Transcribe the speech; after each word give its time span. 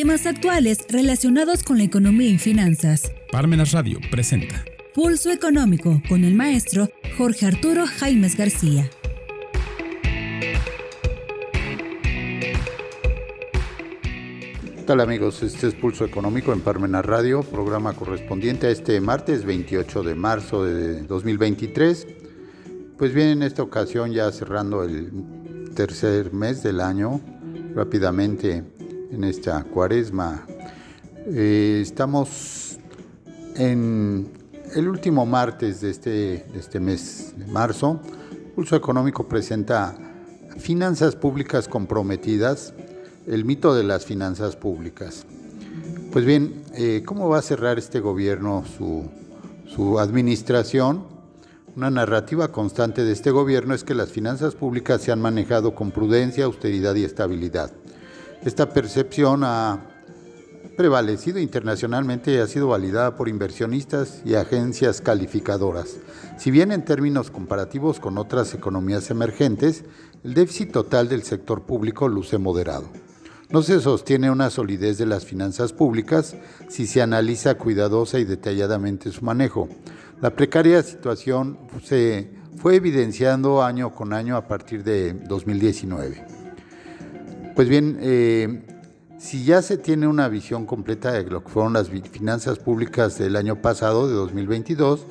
Temas 0.00 0.26
actuales 0.26 0.86
relacionados 0.88 1.64
con 1.64 1.78
la 1.78 1.82
economía 1.82 2.28
y 2.28 2.38
finanzas. 2.38 3.10
Parmenas 3.32 3.72
Radio 3.72 3.98
presenta 4.12 4.64
Pulso 4.94 5.32
Económico 5.32 6.00
con 6.08 6.22
el 6.22 6.36
maestro 6.36 6.88
Jorge 7.16 7.46
Arturo 7.46 7.84
Jaimes 7.84 8.36
García. 8.36 8.88
¿Qué 14.76 14.82
tal 14.86 15.00
amigos? 15.00 15.42
Este 15.42 15.66
es 15.66 15.74
Pulso 15.74 16.04
Económico 16.04 16.52
en 16.52 16.60
Parmenas 16.60 17.04
Radio, 17.04 17.42
programa 17.42 17.92
correspondiente 17.94 18.68
a 18.68 18.70
este 18.70 19.00
martes 19.00 19.44
28 19.44 20.04
de 20.04 20.14
marzo 20.14 20.62
de 20.62 21.02
2023. 21.02 22.06
Pues 22.96 23.12
bien, 23.12 23.30
en 23.30 23.42
esta 23.42 23.64
ocasión 23.64 24.12
ya 24.12 24.30
cerrando 24.30 24.84
el 24.84 25.10
tercer 25.74 26.32
mes 26.32 26.62
del 26.62 26.82
año, 26.82 27.20
rápidamente 27.74 28.62
en 29.10 29.24
esta 29.24 29.64
cuaresma. 29.64 30.46
Eh, 31.26 31.80
estamos 31.82 32.78
en 33.56 34.28
el 34.74 34.88
último 34.88 35.26
martes 35.26 35.80
de 35.80 35.90
este, 35.90 36.10
de 36.10 36.58
este 36.58 36.80
mes 36.80 37.34
de 37.36 37.46
marzo. 37.46 38.00
Pulso 38.54 38.76
Económico 38.76 39.28
presenta 39.28 39.96
Finanzas 40.58 41.16
Públicas 41.16 41.68
Comprometidas, 41.68 42.74
el 43.26 43.44
mito 43.44 43.74
de 43.74 43.84
las 43.84 44.04
finanzas 44.04 44.56
públicas. 44.56 45.24
Pues 46.12 46.24
bien, 46.24 46.62
eh, 46.74 47.02
¿cómo 47.04 47.28
va 47.28 47.38
a 47.38 47.42
cerrar 47.42 47.78
este 47.78 48.00
gobierno 48.00 48.64
su 49.66 49.98
administración? 49.98 51.04
Una 51.76 51.90
narrativa 51.90 52.48
constante 52.48 53.04
de 53.04 53.12
este 53.12 53.30
gobierno 53.30 53.72
es 53.72 53.84
que 53.84 53.94
las 53.94 54.10
finanzas 54.10 54.56
públicas 54.56 55.00
se 55.00 55.12
han 55.12 55.20
manejado 55.20 55.74
con 55.76 55.92
prudencia, 55.92 56.46
austeridad 56.46 56.94
y 56.96 57.04
estabilidad. 57.04 57.70
Esta 58.44 58.70
percepción 58.70 59.42
ha 59.44 59.80
prevalecido 60.76 61.40
internacionalmente 61.40 62.32
y 62.32 62.36
ha 62.36 62.46
sido 62.46 62.68
validada 62.68 63.16
por 63.16 63.28
inversionistas 63.28 64.22
y 64.24 64.36
agencias 64.36 65.00
calificadoras. 65.00 65.96
Si 66.38 66.52
bien 66.52 66.70
en 66.70 66.84
términos 66.84 67.32
comparativos 67.32 67.98
con 67.98 68.16
otras 68.16 68.54
economías 68.54 69.10
emergentes, 69.10 69.84
el 70.22 70.34
déficit 70.34 70.70
total 70.70 71.08
del 71.08 71.24
sector 71.24 71.62
público 71.62 72.06
luce 72.06 72.38
moderado. 72.38 72.88
No 73.50 73.62
se 73.62 73.80
sostiene 73.80 74.30
una 74.30 74.50
solidez 74.50 74.98
de 74.98 75.06
las 75.06 75.24
finanzas 75.24 75.72
públicas 75.72 76.36
si 76.68 76.86
se 76.86 77.02
analiza 77.02 77.56
cuidadosa 77.56 78.20
y 78.20 78.24
detalladamente 78.24 79.10
su 79.10 79.24
manejo. 79.24 79.68
La 80.20 80.30
precaria 80.30 80.82
situación 80.84 81.58
se 81.82 82.30
fue 82.56 82.76
evidenciando 82.76 83.64
año 83.64 83.94
con 83.94 84.12
año 84.12 84.36
a 84.36 84.46
partir 84.46 84.84
de 84.84 85.12
2019. 85.12 86.37
Pues 87.58 87.68
bien, 87.68 87.98
eh, 88.00 88.62
si 89.18 89.42
ya 89.42 89.62
se 89.62 89.78
tiene 89.78 90.06
una 90.06 90.28
visión 90.28 90.64
completa 90.64 91.10
de 91.10 91.24
lo 91.24 91.42
que 91.42 91.48
fueron 91.48 91.72
las 91.72 91.88
finanzas 91.88 92.60
públicas 92.60 93.18
del 93.18 93.34
año 93.34 93.56
pasado, 93.60 94.06
de 94.06 94.14
2022, 94.14 95.04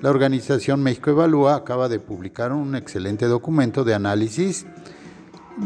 la 0.00 0.08
organización 0.08 0.82
México 0.82 1.10
Evalúa 1.10 1.54
acaba 1.54 1.90
de 1.90 1.98
publicar 1.98 2.50
un 2.52 2.76
excelente 2.76 3.26
documento 3.26 3.84
de 3.84 3.92
análisis, 3.92 4.64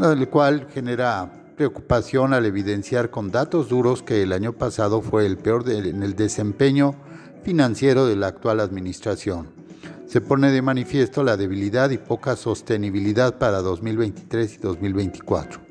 el 0.03 0.29
cual 0.29 0.67
genera 0.75 1.31
preocupación 1.57 2.35
al 2.35 2.45
evidenciar 2.45 3.09
con 3.11 3.31
datos 3.31 3.69
duros 3.69 4.03
que 4.03 4.25
el 4.25 4.33
año 4.33 4.53
pasado 4.53 5.03
fue 5.03 5.27
el 5.27 5.37
peor 5.37 5.71
en 5.71 6.03
el 6.03 6.17
desempeño 6.17 6.97
financiero 7.45 8.05
de 8.05 8.17
la 8.17 8.27
actual 8.27 8.59
administración. 8.59 9.47
Se 10.09 10.21
pone 10.21 10.51
de 10.51 10.61
manifiesto 10.61 11.23
la 11.23 11.37
debilidad 11.37 11.91
y 11.91 11.99
poca 11.99 12.35
sostenibilidad 12.35 13.39
para 13.39 13.63
2023 13.63 14.55
y 14.55 14.59
2024. 14.59 15.66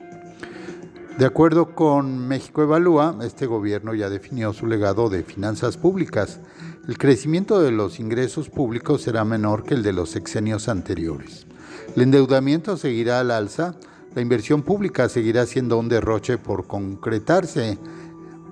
De 1.17 1.25
acuerdo 1.25 1.73
con 1.73 2.27
México 2.27 2.61
Evalúa, 2.61 3.17
este 3.23 3.45
gobierno 3.45 3.93
ya 3.93 4.09
definió 4.09 4.51
su 4.51 4.67
legado 4.67 5.07
de 5.07 5.23
finanzas 5.23 5.77
públicas. 5.77 6.41
El 6.89 6.97
crecimiento 6.97 7.61
de 7.61 7.71
los 7.71 8.01
ingresos 8.01 8.49
públicos 8.49 9.03
será 9.03 9.23
menor 9.23 9.63
que 9.63 9.75
el 9.75 9.81
de 9.81 9.93
los 9.93 10.09
sexenios 10.09 10.67
anteriores. 10.67 11.47
El 11.95 12.01
endeudamiento 12.01 12.75
seguirá 12.75 13.21
al 13.21 13.31
alza, 13.31 13.75
la 14.13 14.21
inversión 14.21 14.61
pública 14.63 15.07
seguirá 15.07 15.45
siendo 15.45 15.77
un 15.77 15.87
derroche 15.87 16.37
por 16.37 16.67
concretarse, 16.67 17.77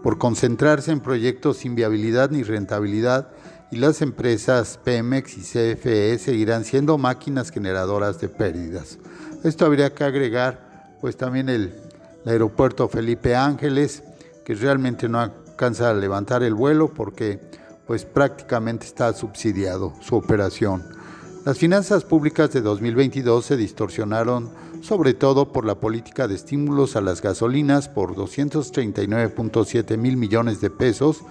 por 0.02 0.18
concentrarse 0.18 0.94
en 0.94 1.02
proyectos 1.02 1.58
sin 1.58 1.76
viabilidad 1.76 2.32
ni 2.32 2.44
rentabilidad 2.44 3.32
y 3.72 3.78
las 3.78 4.02
empresas 4.02 4.80
Pemex 4.82 5.38
y 5.38 5.42
CFE 5.42 6.18
seguirán 6.18 6.64
siendo 6.64 6.98
máquinas 6.98 7.52
generadoras 7.52 8.22
de 8.22 8.30
pérdidas. 8.30 9.00
Esto 9.44 9.66
habría 9.66 9.94
que 9.94 10.06
agregar 10.06 10.96
pues 11.02 11.18
también 11.18 11.50
el 11.50 11.83
el 12.26 12.32
aeropuerto 12.32 12.88
Felipe 12.88 13.36
Ángeles, 13.36 14.04
que 14.46 14.56
realmente 14.56 15.10
no 15.10 15.20
alcanza 15.20 15.90
a 15.90 15.94
levantar 15.94 16.44
el 16.44 16.54
vuelo 16.54 16.94
porque 16.94 17.40
pues 17.86 18.06
prácticamente 18.06 18.86
está 18.86 19.14
subsidiado 19.14 19.94
su 20.02 20.16
operación. 20.16 20.84
Las 21.46 21.58
finanzas 21.58 22.06
públicas 22.06 22.52
de 22.54 22.62
2022 22.62 23.46
se 23.46 23.58
distorsionaron 23.58 24.50
sobre 24.82 25.14
todo 25.14 25.52
por 25.52 25.66
la 25.66 25.76
política 25.76 26.28
de 26.28 26.36
estímulos 26.36 26.96
a 26.96 27.02
las 27.02 27.22
gasolinas 27.22 27.88
por 27.88 28.16
239.7 28.16 29.98
mil 29.98 30.18
millones 30.18 30.60
de 30.60 30.70
pesos, 30.70 31.22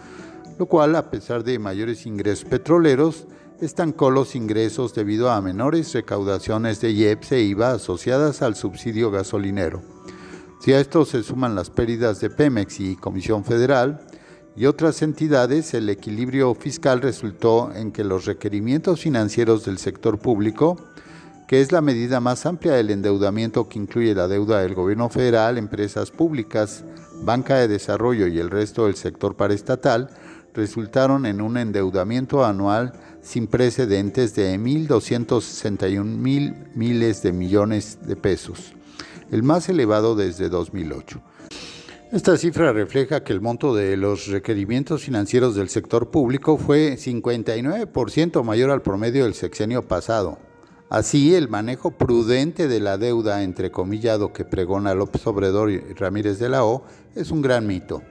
lo 0.58 0.66
cual 0.66 0.97
a 0.97 1.10
pesar 1.10 1.44
de 1.44 1.58
mayores 1.58 2.06
ingresos 2.06 2.47
petroleros, 2.47 3.26
estancó 3.60 4.10
los 4.10 4.34
ingresos 4.34 4.94
debido 4.94 5.31
a 5.31 5.41
menores 5.41 5.92
recaudaciones 5.92 6.81
de 6.81 6.91
IEPS 6.91 7.32
e 7.32 7.42
IVA 7.42 7.72
asociadas 7.72 8.42
al 8.42 8.56
subsidio 8.56 9.10
gasolinero. 9.10 9.82
Si 10.62 10.72
a 10.72 10.78
esto 10.78 11.04
se 11.04 11.24
suman 11.24 11.56
las 11.56 11.70
pérdidas 11.70 12.20
de 12.20 12.30
Pemex 12.30 12.78
y 12.78 12.94
Comisión 12.94 13.44
Federal 13.44 14.00
y 14.54 14.66
otras 14.66 15.02
entidades, 15.02 15.74
el 15.74 15.88
equilibrio 15.88 16.54
fiscal 16.54 17.00
resultó 17.00 17.74
en 17.74 17.90
que 17.90 18.04
los 18.04 18.26
requerimientos 18.26 19.00
financieros 19.00 19.64
del 19.64 19.78
sector 19.78 20.20
público, 20.20 20.76
que 21.48 21.62
es 21.62 21.72
la 21.72 21.80
medida 21.80 22.20
más 22.20 22.46
amplia 22.46 22.74
del 22.74 22.90
endeudamiento 22.90 23.68
que 23.68 23.80
incluye 23.80 24.14
la 24.14 24.28
deuda 24.28 24.60
del 24.60 24.76
gobierno 24.76 25.08
federal, 25.08 25.58
empresas 25.58 26.12
públicas, 26.12 26.84
banca 27.24 27.56
de 27.56 27.66
desarrollo 27.66 28.28
y 28.28 28.38
el 28.38 28.48
resto 28.48 28.86
del 28.86 28.94
sector 28.94 29.34
paraestatal, 29.34 30.10
resultaron 30.54 31.26
en 31.26 31.40
un 31.40 31.56
endeudamiento 31.56 32.44
anual 32.44 32.92
sin 33.20 33.48
precedentes 33.48 34.36
de 34.36 34.56
1.261 34.56 36.04
mil 36.04 36.54
miles 36.76 37.20
de 37.24 37.32
millones 37.32 37.98
de 38.06 38.14
pesos 38.14 38.74
el 39.32 39.43
más 39.43 39.69
elevado 39.70 40.15
desde 40.15 40.50
2008. 40.50 41.20
Esta 42.12 42.37
cifra 42.37 42.75
refleja 42.75 43.25
que 43.25 43.32
el 43.32 43.41
monto 43.41 43.75
de 43.75 43.97
los 43.97 44.26
requerimientos 44.26 45.03
financieros 45.03 45.54
del 45.54 45.70
sector 45.70 46.10
público 46.10 46.59
fue 46.59 46.98
59% 46.98 48.44
mayor 48.44 48.70
al 48.70 48.82
promedio 48.82 49.25
del 49.25 49.32
sexenio 49.32 49.88
pasado. 49.88 50.38
Así, 50.91 51.34
el 51.34 51.48
manejo 51.48 51.93
prudente 51.93 52.69
de 52.69 52.81
la 52.81 52.98
deuda, 52.98 53.43
entrecomillado, 53.43 54.34
que 54.34 54.44
pregona 54.44 54.94
López 54.94 55.26
Obrador 55.26 55.70
y 55.70 55.78
Ramírez 55.94 56.38
de 56.38 56.50
la 56.50 56.66
O, 56.66 56.84
es 57.14 57.31
un 57.31 57.41
gran 57.41 57.66
mito. 57.66 58.03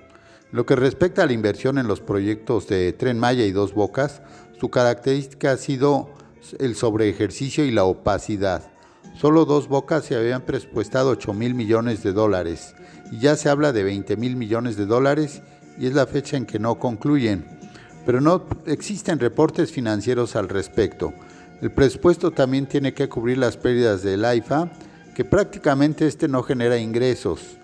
Lo 0.52 0.66
que 0.66 0.76
respecta 0.76 1.22
a 1.22 1.28
la 1.28 1.34
inversión 1.34 1.78
en 1.78 1.88
los 1.88 2.02
proyectos 2.02 2.68
de 2.68 2.92
Tren 2.94 3.20
Maya 3.20 3.46
y 3.46 3.52
Dos 3.52 3.76
Bocas, 3.76 4.24
su 4.60 4.70
característica 4.70 5.52
ha 5.52 5.58
sido 5.58 6.10
el 6.58 6.74
sobreejercicio 6.76 7.64
y 7.64 7.70
la 7.70 7.84
opacidad. 7.84 8.72
Solo 9.14 9.46
dos 9.46 9.68
bocas 9.68 10.06
se 10.06 10.16
habían 10.16 10.42
presupuestado 10.42 11.10
8 11.12 11.34
mil 11.34 11.54
millones 11.54 12.02
de 12.02 12.14
dólares 12.14 12.76
y 13.12 13.20
ya 13.20 13.36
se 13.36 13.50
habla 13.50 13.72
de 13.72 13.84
20 13.84 14.18
mil 14.18 14.36
millones 14.36 14.78
de 14.78 14.86
dólares 14.86 15.42
y 15.78 15.88
es 15.88 15.94
la 15.94 16.08
fecha 16.08 16.38
en 16.38 16.46
que 16.46 16.60
no 16.60 16.80
concluyen. 16.80 17.46
Pero 18.06 18.22
no 18.22 18.46
existen 18.66 19.20
reportes 19.20 19.72
financieros 19.72 20.36
al 20.36 20.50
respecto. 20.50 21.14
El 21.62 21.72
presupuesto 21.72 22.32
también 22.32 22.66
tiene 22.66 22.94
que 22.94 23.08
cubrir 23.08 23.38
las 23.38 23.58
pérdidas 23.58 24.02
del 24.02 24.26
AIFA, 24.26 24.72
que 25.14 25.24
prácticamente 25.24 26.08
este 26.08 26.28
no 26.28 26.42
genera 26.42 26.78
ingresos. 26.78 27.58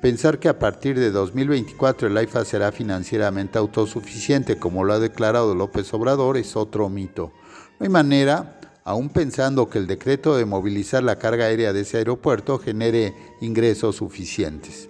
Pensar 0.00 0.38
que 0.38 0.48
a 0.48 0.58
partir 0.58 0.98
de 0.98 1.10
2024 1.10 2.08
el 2.08 2.16
AIFA 2.16 2.44
será 2.44 2.72
financieramente 2.72 3.58
autosuficiente, 3.58 4.58
como 4.58 4.84
lo 4.84 4.92
ha 4.92 4.98
declarado 4.98 5.54
López 5.54 5.94
Obrador, 5.94 6.36
es 6.36 6.56
otro 6.56 6.88
mito. 6.88 7.32
No 7.78 7.84
hay 7.84 7.88
manera 7.88 8.58
aún 8.84 9.08
pensando 9.08 9.68
que 9.68 9.78
el 9.78 9.86
decreto 9.86 10.36
de 10.36 10.44
movilizar 10.44 11.02
la 11.02 11.18
carga 11.18 11.46
aérea 11.46 11.72
de 11.72 11.80
ese 11.80 11.96
aeropuerto 11.96 12.58
genere 12.58 13.14
ingresos 13.40 13.96
suficientes. 13.96 14.88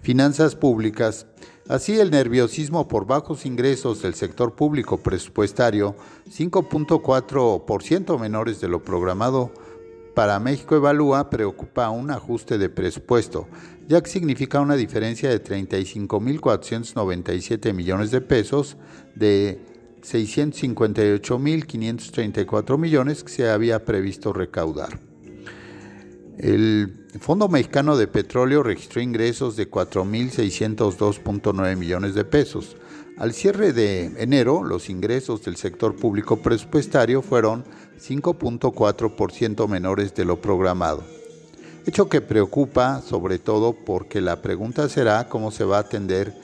Finanzas 0.00 0.56
públicas. 0.56 1.26
Así 1.68 2.00
el 2.00 2.10
nerviosismo 2.10 2.88
por 2.88 3.06
bajos 3.06 3.46
ingresos 3.46 4.02
del 4.02 4.14
sector 4.14 4.56
público 4.56 4.96
presupuestario, 4.96 5.94
5.4% 6.28 8.18
menores 8.18 8.60
de 8.60 8.66
lo 8.66 8.82
programado 8.82 9.52
para 10.16 10.40
México 10.40 10.74
Evalúa, 10.74 11.30
preocupa 11.30 11.88
un 11.90 12.10
ajuste 12.10 12.58
de 12.58 12.68
presupuesto, 12.68 13.46
ya 13.86 14.02
que 14.02 14.10
significa 14.10 14.60
una 14.60 14.74
diferencia 14.74 15.30
de 15.30 15.40
35.497 15.40 17.72
millones 17.72 18.10
de 18.10 18.20
pesos 18.20 18.76
de 19.14 19.69
658.534 20.02 22.78
millones 22.78 23.24
que 23.24 23.32
se 23.32 23.50
había 23.50 23.84
previsto 23.84 24.32
recaudar. 24.32 25.00
El 26.38 27.08
Fondo 27.20 27.48
Mexicano 27.48 27.96
de 27.96 28.06
Petróleo 28.06 28.62
registró 28.62 29.02
ingresos 29.02 29.56
de 29.56 29.68
4.602.9 29.70 31.76
millones 31.76 32.14
de 32.14 32.24
pesos. 32.24 32.76
Al 33.18 33.34
cierre 33.34 33.74
de 33.74 34.04
enero, 34.16 34.64
los 34.64 34.88
ingresos 34.88 35.44
del 35.44 35.56
sector 35.56 35.96
público 35.96 36.38
presupuestario 36.38 37.20
fueron 37.20 37.64
5.4% 38.00 39.68
menores 39.68 40.14
de 40.14 40.24
lo 40.24 40.40
programado. 40.40 41.04
Hecho 41.84 42.08
que 42.08 42.22
preocupa 42.22 43.02
sobre 43.02 43.38
todo 43.38 43.74
porque 43.74 44.22
la 44.22 44.40
pregunta 44.40 44.88
será 44.88 45.28
cómo 45.28 45.50
se 45.50 45.64
va 45.64 45.76
a 45.76 45.80
atender 45.80 46.34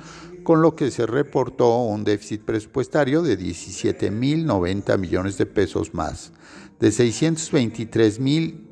con 0.46 0.62
lo 0.62 0.78
que 0.78 0.92
se 0.92 1.06
reportó 1.06 1.80
un 1.80 2.06
déficit 2.06 2.44
presupuestario 2.44 3.22
de 3.22 3.38
17.090 3.38 4.98
millones 4.98 5.38
de 5.38 5.46
pesos 5.46 5.94
más, 5.94 6.32
de 6.80 6.88
623.000 6.88 8.66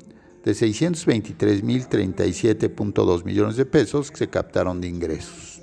de 0.44 0.52
623.037.2 0.52 3.24
millones 3.24 3.56
de 3.56 3.66
pesos 3.66 4.10
que 4.10 4.18
se 4.18 4.28
captaron 4.28 4.78
de 4.80 4.86
ingresos. 4.88 5.62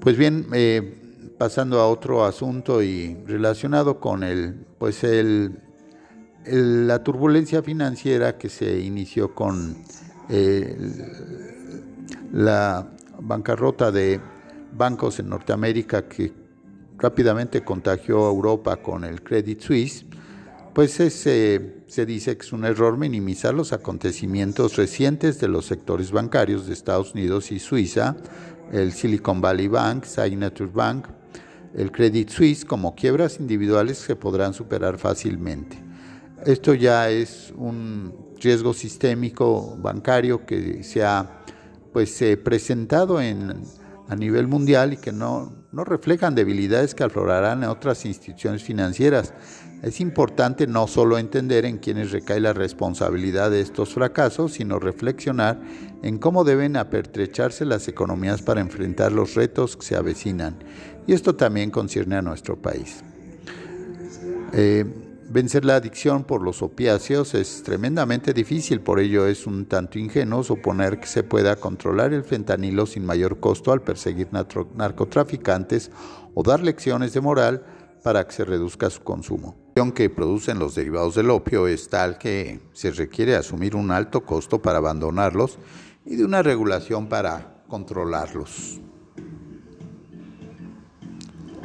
Pues 0.00 0.18
bien, 0.18 0.46
eh, 0.52 1.34
pasando 1.38 1.78
a 1.80 1.88
otro 1.88 2.24
asunto 2.24 2.82
y 2.82 3.16
relacionado 3.24 4.00
con 4.00 4.24
el, 4.24 4.66
pues 4.78 5.04
el, 5.04 5.60
la 6.44 7.02
turbulencia 7.02 7.62
financiera 7.62 8.36
que 8.36 8.48
se 8.48 8.80
inició 8.80 9.34
con 9.34 9.76
eh, 10.28 10.76
la 12.32 12.95
bancarrota 13.20 13.90
de 13.90 14.20
bancos 14.72 15.18
en 15.18 15.28
Norteamérica 15.28 16.08
que 16.08 16.32
rápidamente 16.98 17.62
contagió 17.62 18.26
a 18.26 18.30
Europa 18.30 18.76
con 18.76 19.04
el 19.04 19.22
Credit 19.22 19.60
Suisse, 19.60 20.06
pues 20.74 20.92
se 20.92 22.06
dice 22.06 22.36
que 22.36 22.44
es 22.44 22.52
un 22.52 22.64
error 22.66 22.98
minimizar 22.98 23.54
los 23.54 23.72
acontecimientos 23.72 24.76
recientes 24.76 25.40
de 25.40 25.48
los 25.48 25.64
sectores 25.64 26.10
bancarios 26.10 26.66
de 26.66 26.74
Estados 26.74 27.14
Unidos 27.14 27.50
y 27.50 27.58
Suiza, 27.58 28.16
el 28.72 28.92
Silicon 28.92 29.40
Valley 29.40 29.68
Bank, 29.68 30.04
Signature 30.04 30.70
Bank, 30.70 31.06
el 31.74 31.92
Credit 31.92 32.28
Suisse 32.28 32.64
como 32.64 32.94
quiebras 32.94 33.40
individuales 33.40 34.06
que 34.06 34.16
podrán 34.16 34.52
superar 34.52 34.98
fácilmente. 34.98 35.82
Esto 36.44 36.74
ya 36.74 37.08
es 37.10 37.54
un 37.56 38.34
riesgo 38.38 38.74
sistémico 38.74 39.76
bancario 39.78 40.44
que 40.44 40.82
se 40.82 41.02
ha 41.02 41.42
pues, 41.96 42.22
presentado 42.44 43.22
en, 43.22 43.54
a 44.06 44.16
nivel 44.16 44.48
mundial 44.48 44.92
y 44.92 44.96
que 44.98 45.12
no, 45.12 45.64
no 45.72 45.82
reflejan 45.82 46.34
debilidades 46.34 46.94
que 46.94 47.04
aflorarán 47.04 47.62
en 47.62 47.70
otras 47.70 48.04
instituciones 48.04 48.62
financieras. 48.62 49.32
Es 49.82 49.98
importante 50.02 50.66
no 50.66 50.88
solo 50.88 51.16
entender 51.16 51.64
en 51.64 51.78
quiénes 51.78 52.12
recae 52.12 52.38
la 52.38 52.52
responsabilidad 52.52 53.50
de 53.50 53.62
estos 53.62 53.94
fracasos, 53.94 54.52
sino 54.52 54.78
reflexionar 54.78 55.58
en 56.02 56.18
cómo 56.18 56.44
deben 56.44 56.76
apertrecharse 56.76 57.64
las 57.64 57.88
economías 57.88 58.42
para 58.42 58.60
enfrentar 58.60 59.10
los 59.10 59.34
retos 59.34 59.78
que 59.78 59.86
se 59.86 59.96
avecinan. 59.96 60.58
Y 61.06 61.14
esto 61.14 61.34
también 61.34 61.70
concierne 61.70 62.16
a 62.16 62.20
nuestro 62.20 62.60
país. 62.60 63.02
Eh, 64.52 64.84
vencer 65.28 65.64
la 65.64 65.76
adicción 65.76 66.24
por 66.24 66.42
los 66.42 66.62
opiáceos 66.62 67.34
es 67.34 67.62
tremendamente 67.62 68.32
difícil, 68.32 68.80
por 68.80 69.00
ello 69.00 69.26
es 69.26 69.46
un 69.46 69.66
tanto 69.66 69.98
ingenuo 69.98 70.42
suponer 70.42 71.00
que 71.00 71.06
se 71.06 71.22
pueda 71.22 71.56
controlar 71.56 72.12
el 72.12 72.24
fentanilo 72.24 72.86
sin 72.86 73.04
mayor 73.04 73.40
costo 73.40 73.72
al 73.72 73.82
perseguir 73.82 74.28
narcotraficantes 74.32 75.90
o 76.34 76.42
dar 76.42 76.62
lecciones 76.62 77.12
de 77.12 77.20
moral 77.20 77.64
para 78.02 78.26
que 78.26 78.32
se 78.32 78.44
reduzca 78.44 78.88
su 78.90 79.02
consumo. 79.02 79.56
La 79.74 79.90
que 79.92 80.10
producen 80.10 80.58
los 80.58 80.74
derivados 80.74 81.16
del 81.16 81.30
opio 81.30 81.66
es 81.66 81.88
tal 81.88 82.18
que 82.18 82.60
se 82.72 82.90
requiere 82.90 83.34
asumir 83.34 83.74
un 83.74 83.90
alto 83.90 84.24
costo 84.24 84.62
para 84.62 84.78
abandonarlos 84.78 85.58
y 86.04 86.16
de 86.16 86.24
una 86.24 86.42
regulación 86.42 87.08
para 87.08 87.64
controlarlos. 87.68 88.80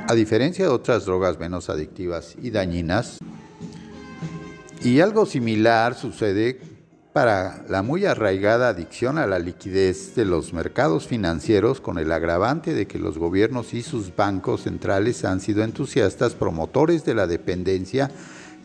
A 0.08 0.16
diferencia 0.16 0.66
de 0.66 0.72
otras 0.72 1.06
drogas 1.06 1.40
menos 1.40 1.70
adictivas 1.70 2.36
y 2.42 2.50
dañinas, 2.50 3.20
y 4.84 5.00
algo 5.00 5.26
similar 5.26 5.96
sucede 5.96 6.60
para 7.14 7.64
la 7.70 7.84
muy 7.84 8.06
arraigada 8.06 8.70
adicción 8.70 9.18
a 9.18 9.28
la 9.28 9.38
liquidez 9.38 10.16
de 10.16 10.26
los 10.26 10.54
mercados 10.54 11.08
financieros 11.08 11.82
con 11.82 12.00
el 12.00 12.12
agravante 12.12 12.74
de 12.74 12.88
que 12.88 12.98
los 12.98 13.18
gobiernos 13.18 13.74
y 13.74 13.84
sus 13.84 14.16
bancos 14.16 14.64
centrales 14.64 15.24
han 15.26 15.40
sido 15.40 15.64
entusiastas 15.64 16.34
promotores 16.34 17.06
de 17.06 17.14
la 17.14 17.28
dependencia 17.28 18.10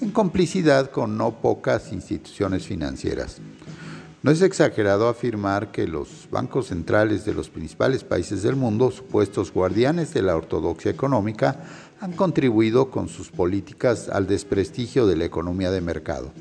en 0.00 0.10
complicidad 0.10 0.90
con 0.90 1.18
no 1.18 1.40
pocas 1.40 1.92
instituciones 1.92 2.66
financieras. 2.66 3.38
No 4.22 4.32
es 4.32 4.42
exagerado 4.42 5.08
afirmar 5.08 5.70
que 5.70 5.86
los 5.86 6.28
bancos 6.30 6.66
centrales 6.66 7.24
de 7.24 7.34
los 7.34 7.48
principales 7.48 8.02
países 8.02 8.42
del 8.42 8.56
mundo, 8.56 8.90
supuestos 8.90 9.52
guardianes 9.52 10.14
de 10.14 10.22
la 10.22 10.34
ortodoxia 10.34 10.90
económica, 10.90 11.62
han 12.00 12.12
contribuido 12.12 12.90
con 12.90 13.08
sus 13.08 13.30
políticas 13.30 14.08
al 14.08 14.26
desprestigio 14.26 15.06
de 15.06 15.16
la 15.16 15.24
economía 15.24 15.70
de 15.70 15.80
mercado. 15.80 16.32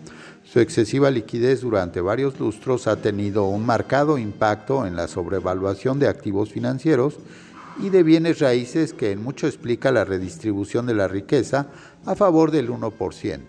Su 0.44 0.60
excesiva 0.60 1.10
liquidez 1.12 1.62
durante 1.62 2.02
varios 2.02 2.40
lustros 2.40 2.88
ha 2.88 2.98
tenido 2.98 3.46
un 3.46 3.66
marcado 3.66 4.18
impacto 4.18 4.86
en 4.86 4.96
la 4.96 5.08
sobrevaluación 5.08 6.00
de 6.00 6.08
activos 6.08 6.52
financieros 6.52 7.18
y 7.82 7.90
de 7.90 8.04
bienes 8.04 8.40
raíces 8.40 8.94
que 8.94 9.12
en 9.12 9.24
mucho 9.24 9.48
explica 9.48 9.92
la 9.92 10.06
redistribución 10.06 10.86
de 10.86 10.94
la 10.94 11.08
riqueza 11.08 11.68
a 12.06 12.16
favor 12.16 12.52
del 12.52 12.70
1%. 12.70 13.40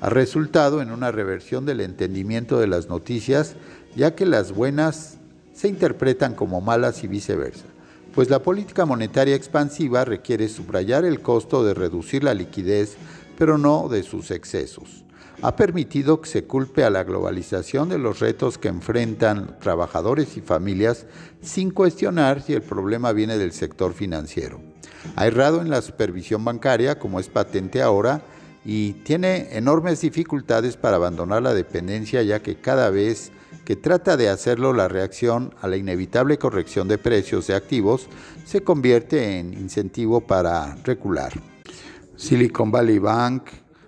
Ha 0.00 0.10
resultado 0.10 0.82
en 0.82 0.90
una 0.90 1.12
reversión 1.12 1.64
del 1.64 1.80
entendimiento 1.80 2.58
de 2.58 2.66
las 2.66 2.88
noticias, 2.88 3.54
ya 3.94 4.14
que 4.16 4.26
las 4.26 4.52
buenas 4.52 5.18
se 5.52 5.68
interpretan 5.68 6.34
como 6.34 6.60
malas 6.60 7.04
y 7.04 7.08
viceversa, 7.08 7.66
pues 8.14 8.28
la 8.28 8.42
política 8.42 8.84
monetaria 8.84 9.34
expansiva 9.34 10.04
requiere 10.04 10.48
subrayar 10.48 11.04
el 11.04 11.20
costo 11.20 11.64
de 11.64 11.74
reducir 11.74 12.24
la 12.24 12.34
liquidez, 12.34 12.96
pero 13.38 13.58
no 13.58 13.88
de 13.88 14.02
sus 14.02 14.30
excesos. 14.30 15.04
ha 15.40 15.56
permitido 15.56 16.20
que 16.20 16.28
se 16.28 16.44
culpe 16.44 16.84
a 16.84 16.90
la 16.90 17.02
globalización 17.02 17.88
de 17.88 17.98
los 17.98 18.20
retos 18.20 18.58
que 18.58 18.68
enfrentan 18.68 19.58
trabajadores 19.58 20.36
y 20.36 20.40
familias 20.40 21.06
sin 21.40 21.72
cuestionar 21.72 22.42
si 22.42 22.52
el 22.52 22.62
problema 22.62 23.12
viene 23.12 23.38
del 23.38 23.52
sector 23.52 23.92
financiero. 23.92 24.60
Ha 25.16 25.26
errado 25.26 25.60
en 25.60 25.68
la 25.68 25.82
supervisión 25.82 26.44
bancaria, 26.44 27.00
como 27.00 27.18
es 27.18 27.28
patente 27.28 27.82
ahora, 27.82 28.22
y 28.64 28.92
tiene 29.04 29.56
enormes 29.56 30.00
dificultades 30.00 30.76
para 30.76 30.96
abandonar 30.96 31.42
la 31.42 31.54
dependencia 31.54 32.22
ya 32.22 32.40
que 32.40 32.56
cada 32.56 32.90
vez 32.90 33.32
que 33.72 33.76
trata 33.76 34.18
de 34.18 34.28
hacerlo 34.28 34.74
la 34.74 34.86
reacción 34.86 35.54
a 35.62 35.66
la 35.66 35.78
inevitable 35.78 36.36
corrección 36.36 36.88
de 36.88 36.98
precios 36.98 37.46
de 37.46 37.54
activos 37.54 38.06
se 38.44 38.62
convierte 38.62 39.38
en 39.38 39.54
incentivo 39.54 40.20
para 40.20 40.74
recular. 40.84 41.32
Silicon 42.14 42.70
Valley 42.70 42.98
Bank, 42.98 43.44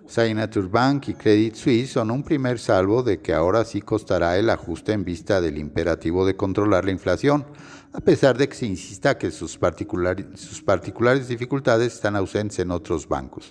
Signature 0.06 0.68
Bank 0.68 1.08
y 1.08 1.12
Credit 1.12 1.54
Suisse 1.54 1.90
son 1.90 2.10
un 2.10 2.22
primer 2.22 2.58
salvo 2.58 3.02
de 3.02 3.20
que 3.20 3.34
ahora 3.34 3.62
sí 3.66 3.82
costará 3.82 4.38
el 4.38 4.48
ajuste 4.48 4.92
en 4.92 5.04
vista 5.04 5.42
del 5.42 5.58
imperativo 5.58 6.24
de 6.24 6.34
controlar 6.34 6.86
la 6.86 6.92
inflación, 6.92 7.44
a 7.92 8.00
pesar 8.00 8.38
de 8.38 8.48
que 8.48 8.56
se 8.56 8.64
insista 8.64 9.18
que 9.18 9.30
sus, 9.30 9.58
sus 10.36 10.62
particulares 10.62 11.28
dificultades 11.28 11.92
están 11.92 12.16
ausentes 12.16 12.58
en 12.58 12.70
otros 12.70 13.06
bancos. 13.06 13.50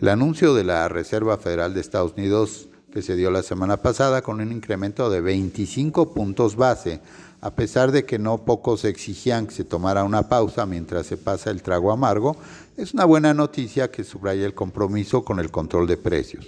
El 0.00 0.08
anuncio 0.08 0.54
de 0.54 0.64
la 0.64 0.88
Reserva 0.88 1.36
Federal 1.36 1.74
de 1.74 1.82
Estados 1.82 2.14
Unidos 2.16 2.69
que 2.92 3.02
se 3.02 3.16
dio 3.16 3.30
la 3.30 3.42
semana 3.42 3.78
pasada 3.78 4.22
con 4.22 4.40
un 4.40 4.52
incremento 4.52 5.10
de 5.10 5.20
25 5.20 6.12
puntos 6.12 6.56
base, 6.56 7.00
a 7.40 7.50
pesar 7.52 7.92
de 7.92 8.04
que 8.04 8.18
no 8.18 8.44
pocos 8.44 8.84
exigían 8.84 9.46
que 9.46 9.54
se 9.54 9.64
tomara 9.64 10.04
una 10.04 10.28
pausa 10.28 10.66
mientras 10.66 11.06
se 11.06 11.16
pasa 11.16 11.50
el 11.50 11.62
trago 11.62 11.92
amargo, 11.92 12.36
es 12.76 12.92
una 12.92 13.04
buena 13.04 13.32
noticia 13.32 13.90
que 13.90 14.04
subraya 14.04 14.44
el 14.44 14.54
compromiso 14.54 15.24
con 15.24 15.38
el 15.38 15.50
control 15.50 15.86
de 15.86 15.96
precios. 15.96 16.46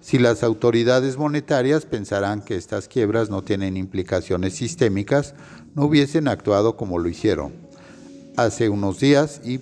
Si 0.00 0.18
las 0.18 0.42
autoridades 0.42 1.16
monetarias 1.16 1.84
pensarán 1.84 2.42
que 2.42 2.56
estas 2.56 2.86
quiebras 2.86 3.28
no 3.28 3.42
tienen 3.42 3.76
implicaciones 3.76 4.54
sistémicas, 4.54 5.34
no 5.74 5.84
hubiesen 5.84 6.28
actuado 6.28 6.76
como 6.76 6.98
lo 6.98 7.08
hicieron 7.08 7.52
hace 8.36 8.68
unos 8.68 9.00
días 9.00 9.40
y 9.44 9.60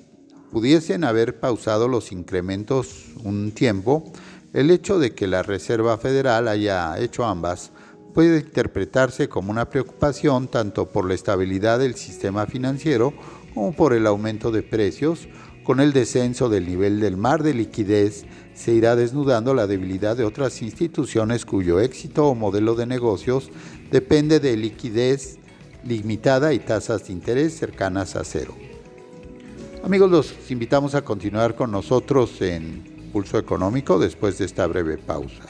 pudiesen 0.50 1.04
haber 1.04 1.40
pausado 1.40 1.88
los 1.88 2.12
incrementos 2.12 3.06
un 3.22 3.52
tiempo, 3.52 4.12
el 4.54 4.70
hecho 4.70 4.98
de 5.00 5.14
que 5.14 5.26
la 5.26 5.42
Reserva 5.42 5.98
Federal 5.98 6.48
haya 6.48 6.96
hecho 6.98 7.24
ambas 7.24 7.72
puede 8.14 8.38
interpretarse 8.38 9.28
como 9.28 9.50
una 9.50 9.68
preocupación 9.68 10.46
tanto 10.46 10.88
por 10.88 11.06
la 11.08 11.14
estabilidad 11.14 11.80
del 11.80 11.96
sistema 11.96 12.46
financiero 12.46 13.12
como 13.52 13.74
por 13.74 13.92
el 13.92 14.06
aumento 14.06 14.52
de 14.52 14.62
precios. 14.62 15.28
Con 15.64 15.80
el 15.80 15.92
descenso 15.92 16.48
del 16.48 16.66
nivel 16.66 17.00
del 17.00 17.16
mar 17.16 17.42
de 17.42 17.54
liquidez 17.54 18.26
se 18.54 18.72
irá 18.72 18.94
desnudando 18.94 19.54
la 19.54 19.66
debilidad 19.66 20.16
de 20.16 20.24
otras 20.24 20.62
instituciones 20.62 21.44
cuyo 21.44 21.80
éxito 21.80 22.28
o 22.28 22.34
modelo 22.36 22.76
de 22.76 22.86
negocios 22.86 23.50
depende 23.90 24.38
de 24.38 24.56
liquidez 24.56 25.38
limitada 25.82 26.52
y 26.52 26.60
tasas 26.60 27.08
de 27.08 27.12
interés 27.12 27.56
cercanas 27.56 28.14
a 28.14 28.22
cero. 28.24 28.54
Amigos, 29.82 30.10
los 30.10 30.50
invitamos 30.50 30.94
a 30.94 31.02
continuar 31.02 31.56
con 31.56 31.72
nosotros 31.72 32.40
en 32.40 32.93
Pulso 33.14 33.38
Económico 33.38 34.00
después 34.00 34.38
de 34.38 34.44
esta 34.44 34.66
breve 34.66 34.98
pausa. 34.98 35.44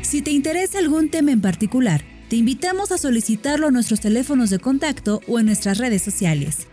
Si 0.00 0.22
te 0.22 0.30
interesa 0.30 0.78
algún 0.78 1.10
tema 1.10 1.30
en 1.30 1.42
particular, 1.42 2.02
te 2.30 2.36
invitamos 2.36 2.90
a 2.90 2.96
solicitarlo 2.96 3.66
a 3.66 3.70
nuestros 3.70 4.00
teléfonos 4.00 4.48
de 4.48 4.58
contacto 4.58 5.20
o 5.28 5.38
en 5.38 5.44
nuestras 5.44 5.76
redes 5.76 6.00
sociales. 6.00 6.66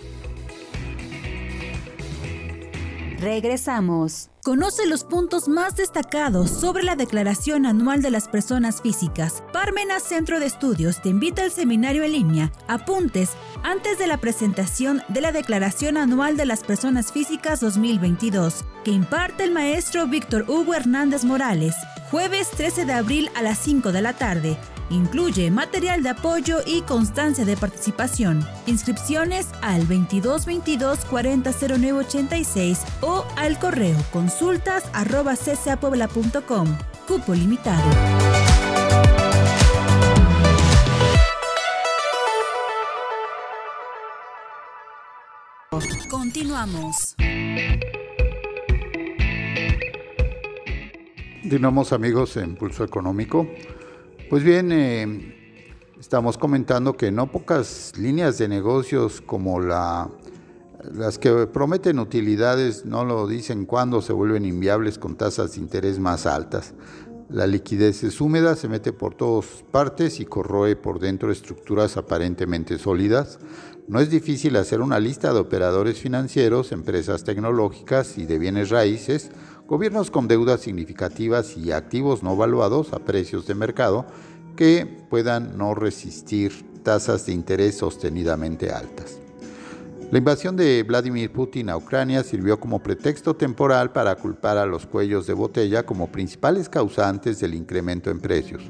Regresamos. 3.25 4.29
Conoce 4.43 4.85
los 4.85 5.03
puntos 5.03 5.47
más 5.47 5.75
destacados 5.75 6.51
sobre 6.51 6.83
la 6.83 6.95
Declaración 6.95 7.65
Anual 7.65 8.03
de 8.03 8.11
las 8.11 8.27
Personas 8.27 8.83
Físicas. 8.83 9.43
Parmenas 9.51 10.03
Centro 10.03 10.39
de 10.39 10.45
Estudios 10.45 11.01
te 11.01 11.09
invita 11.09 11.41
al 11.41 11.49
seminario 11.49 12.03
en 12.03 12.11
línea. 12.11 12.51
Apuntes 12.67 13.31
antes 13.63 13.97
de 13.97 14.05
la 14.05 14.17
presentación 14.17 15.01
de 15.07 15.21
la 15.21 15.31
Declaración 15.31 15.97
Anual 15.97 16.37
de 16.37 16.45
las 16.45 16.63
Personas 16.63 17.11
Físicas 17.11 17.61
2022, 17.61 18.63
que 18.83 18.91
imparte 18.91 19.43
el 19.43 19.51
maestro 19.51 20.05
Víctor 20.05 20.45
Hugo 20.47 20.75
Hernández 20.75 21.23
Morales, 21.23 21.73
jueves 22.11 22.51
13 22.51 22.85
de 22.85 22.93
abril 22.93 23.31
a 23.33 23.41
las 23.41 23.57
5 23.57 23.91
de 23.91 24.01
la 24.03 24.13
tarde. 24.13 24.55
Incluye 24.89 25.49
material 25.51 26.03
de 26.03 26.09
apoyo 26.09 26.59
y 26.65 26.81
constancia 26.81 27.45
de 27.45 27.57
participación. 27.57 28.45
Inscripciones 28.67 29.47
al 29.61 29.87
2222 29.87 31.05
400986 31.05 32.79
o 33.01 33.25
al 33.35 33.59
correo 33.59 33.97
consultas 34.11 34.83
arroba 34.93 35.35
Cupo 37.07 37.33
limitado. 37.33 37.83
Continuamos. 46.09 47.15
Continuamos 51.41 51.93
amigos 51.93 52.37
en 52.37 52.55
Pulso 52.55 52.83
Económico. 52.83 53.47
Pues 54.29 54.43
bien, 54.43 54.71
eh, 54.71 55.61
estamos 55.99 56.39
comentando 56.39 56.97
que 56.97 57.11
no 57.11 57.31
pocas 57.31 57.93
líneas 57.95 58.39
de 58.39 58.47
negocios 58.47 59.21
como 59.21 59.59
la, 59.59 60.09
las 60.95 61.19
que 61.19 61.45
prometen 61.45 61.99
utilidades 61.99 62.85
no 62.85 63.05
lo 63.05 63.27
dicen 63.27 63.65
cuando 63.65 64.01
se 64.01 64.13
vuelven 64.13 64.45
inviables 64.45 64.97
con 64.97 65.15
tasas 65.15 65.53
de 65.53 65.61
interés 65.61 65.99
más 65.99 66.25
altas. 66.25 66.73
La 67.29 67.45
liquidez 67.45 68.03
es 68.03 68.19
húmeda, 68.19 68.55
se 68.55 68.67
mete 68.67 68.93
por 68.93 69.13
todas 69.13 69.63
partes 69.71 70.19
y 70.19 70.25
corroe 70.25 70.75
por 70.75 70.99
dentro 70.99 71.31
estructuras 71.31 71.95
aparentemente 71.95 72.79
sólidas. 72.79 73.37
No 73.87 73.99
es 73.99 74.09
difícil 74.09 74.55
hacer 74.55 74.81
una 74.81 74.99
lista 74.99 75.33
de 75.33 75.39
operadores 75.39 75.99
financieros, 75.99 76.71
empresas 76.71 77.23
tecnológicas 77.23 78.17
y 78.17 78.25
de 78.25 78.39
bienes 78.39 78.71
raíces 78.71 79.29
gobiernos 79.67 80.11
con 80.11 80.27
deudas 80.27 80.61
significativas 80.61 81.57
y 81.57 81.71
activos 81.71 82.21
no 82.21 82.35
valuados 82.35 82.93
a 82.93 82.99
precios 82.99 83.47
de 83.47 83.55
mercado 83.55 84.05
que 84.55 84.85
puedan 85.09 85.57
no 85.57 85.73
resistir 85.73 86.65
tasas 86.83 87.25
de 87.25 87.33
interés 87.33 87.77
sostenidamente 87.77 88.71
altas. 88.71 89.19
La 90.11 90.19
invasión 90.19 90.55
de 90.55 90.83
Vladimir 90.83 91.31
Putin 91.31 91.69
a 91.69 91.77
Ucrania 91.77 92.23
sirvió 92.23 92.59
como 92.59 92.81
pretexto 92.81 93.35
temporal 93.35 93.91
para 93.91 94.15
culpar 94.15 94.57
a 94.57 94.67
los 94.67 94.85
cuellos 94.85 95.25
de 95.25 95.33
botella 95.33 95.83
como 95.83 96.11
principales 96.11 96.69
causantes 96.69 97.39
del 97.39 97.55
incremento 97.55 98.11
en 98.11 98.19
precios. 98.19 98.61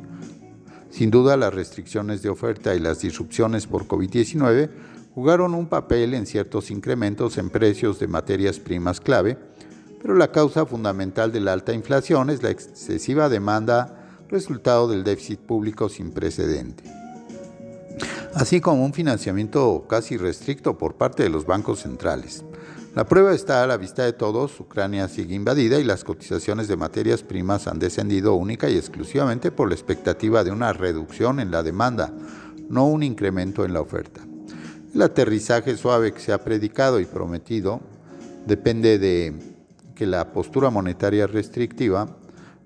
Sin 0.89 1.11
duda, 1.11 1.35
las 1.35 1.53
restricciones 1.53 2.21
de 2.21 2.29
oferta 2.29 2.73
y 2.73 2.79
las 2.79 3.01
disrupciones 3.01 3.67
por 3.67 3.85
COVID-19 3.85 4.69
jugaron 5.13 5.53
un 5.53 5.67
papel 5.67 6.13
en 6.13 6.25
ciertos 6.25 6.71
incrementos 6.71 7.37
en 7.37 7.49
precios 7.49 7.99
de 7.99 8.07
materias 8.07 8.59
primas 8.59 9.01
clave, 9.01 9.37
pero 10.05 10.19
la 10.19 10.31
causa 10.31 10.67
fundamental 10.67 11.31
de 11.31 11.39
la 11.39 11.51
alta 11.51 11.73
inflación 11.73 12.29
es 12.29 12.43
la 12.43 12.51
excesiva 12.51 13.27
demanda 13.27 14.05
resultado 14.29 14.87
del 14.87 15.03
déficit 15.03 15.39
público 15.39 15.89
sin 15.89 16.11
precedente, 16.11 16.83
así 18.35 18.61
como 18.61 18.85
un 18.85 18.93
financiamiento 18.93 19.87
casi 19.89 20.17
restricto 20.17 20.77
por 20.77 20.93
parte 20.93 21.23
de 21.23 21.29
los 21.29 21.47
bancos 21.47 21.79
centrales. 21.79 22.45
La 22.93 23.05
prueba 23.07 23.33
está 23.33 23.63
a 23.63 23.65
la 23.67 23.77
vista 23.77 24.03
de 24.03 24.13
todos, 24.13 24.59
Ucrania 24.59 25.07
sigue 25.07 25.33
invadida 25.33 25.79
y 25.79 25.83
las 25.83 26.03
cotizaciones 26.03 26.67
de 26.67 26.77
materias 26.77 27.23
primas 27.23 27.65
han 27.65 27.79
descendido 27.79 28.35
única 28.35 28.69
y 28.69 28.77
exclusivamente 28.77 29.49
por 29.49 29.69
la 29.69 29.73
expectativa 29.73 30.43
de 30.43 30.51
una 30.51 30.71
reducción 30.71 31.39
en 31.39 31.49
la 31.49 31.63
demanda, 31.63 32.13
no 32.69 32.85
un 32.85 33.01
incremento 33.01 33.65
en 33.65 33.73
la 33.73 33.81
oferta. 33.81 34.21
El 34.93 35.01
aterrizaje 35.01 35.75
suave 35.75 36.13
que 36.13 36.19
se 36.19 36.31
ha 36.31 36.43
predicado 36.43 36.99
y 36.99 37.05
prometido 37.05 37.81
depende 38.45 38.99
de 38.99 39.54
que 39.95 40.05
la 40.05 40.31
postura 40.31 40.69
monetaria 40.69 41.25
restrictiva, 41.25 42.17